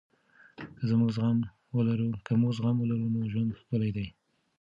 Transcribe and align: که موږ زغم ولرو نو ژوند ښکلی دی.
که 0.87 0.91
موږ 2.41 2.51
زغم 2.59 2.75
ولرو 2.79 3.05
نو 3.13 3.19
ژوند 3.31 3.57
ښکلی 3.59 3.89
دی. 3.95 4.07